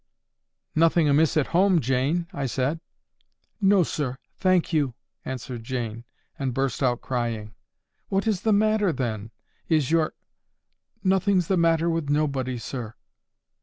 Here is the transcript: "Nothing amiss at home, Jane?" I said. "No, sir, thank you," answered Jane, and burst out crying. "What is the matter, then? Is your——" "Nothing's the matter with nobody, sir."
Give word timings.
"Nothing 0.73 1.07
amiss 1.07 1.37
at 1.37 1.45
home, 1.53 1.79
Jane?" 1.79 2.25
I 2.33 2.47
said. 2.47 2.79
"No, 3.61 3.83
sir, 3.83 4.17
thank 4.35 4.73
you," 4.73 4.95
answered 5.25 5.63
Jane, 5.63 6.05
and 6.39 6.55
burst 6.55 6.81
out 6.81 7.01
crying. 7.01 7.53
"What 8.09 8.25
is 8.25 8.41
the 8.41 8.51
matter, 8.51 8.91
then? 8.91 9.29
Is 9.69 9.91
your——" 9.91 10.15
"Nothing's 11.03 11.45
the 11.45 11.55
matter 11.57 11.87
with 11.87 12.09
nobody, 12.09 12.57
sir." 12.57 12.95